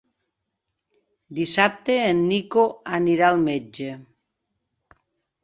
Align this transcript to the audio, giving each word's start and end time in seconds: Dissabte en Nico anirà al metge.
Dissabte 1.39 1.97
en 2.05 2.23
Nico 2.31 2.65
anirà 3.01 3.29
al 3.35 3.45
metge. 3.51 3.93